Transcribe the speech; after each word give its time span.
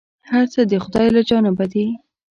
هر 0.29 0.45
څه 0.53 0.59
د 0.71 0.73
خداى 0.83 1.07
له 1.15 1.21
جانبه 1.29 1.65
دي، 1.71 1.85